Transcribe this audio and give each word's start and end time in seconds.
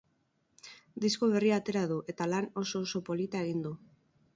Disko 1.05 1.29
berria 1.35 1.61
atera 1.65 1.85
du, 1.95 2.01
eta 2.15 2.31
lan 2.33 2.51
oso-oso 2.65 3.07
polita 3.13 3.49
egin 3.49 3.67
du. 3.69 3.81